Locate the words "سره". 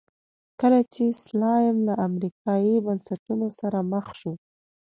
3.59-3.77